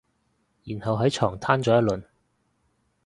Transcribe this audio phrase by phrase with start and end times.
[0.63, 2.03] 然後喺床攤咗一輪